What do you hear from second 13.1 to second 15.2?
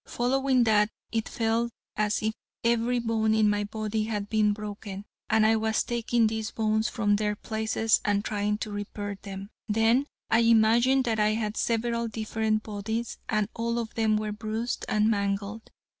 and all of them were bruised and